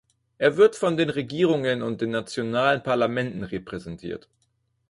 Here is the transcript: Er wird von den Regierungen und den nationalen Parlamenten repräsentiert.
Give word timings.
Er 0.39 0.57
wird 0.57 0.75
von 0.75 0.97
den 0.97 1.11
Regierungen 1.11 1.83
und 1.83 2.01
den 2.01 2.09
nationalen 2.09 2.81
Parlamenten 2.81 3.43
repräsentiert. 3.43 4.27